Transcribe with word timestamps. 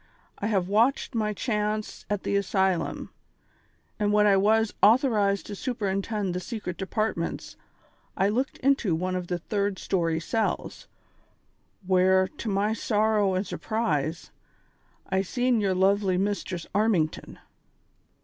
I 0.39 0.47
have 0.47 0.67
watched 0.67 1.13
my 1.13 1.31
chance 1.31 2.07
at 2.09 2.23
the 2.23 2.35
asylum, 2.35 3.11
and 3.99 4.11
when 4.11 4.25
I 4.25 4.35
was 4.35 4.73
author 4.81 5.15
ized 5.19 5.45
to 5.45 5.55
superintend 5.55 6.33
the 6.33 6.39
secret 6.39 6.77
departments, 6.79 7.55
I 8.17 8.27
looked 8.29 8.57
into 8.61 8.95
one 8.95 9.15
of 9.15 9.27
the 9.27 9.37
third 9.37 9.77
story 9.77 10.19
cells, 10.19 10.87
where, 11.85 12.27
to 12.29 12.49
my 12.49 12.73
sorrow 12.73 13.35
and 13.35 13.45
sur 13.45 13.59
prise, 13.59 14.31
I 15.07 15.21
seen 15.21 15.61
yer 15.61 15.75
luvly 15.75 16.19
Mistress 16.19 16.65
Armington." 16.73 17.37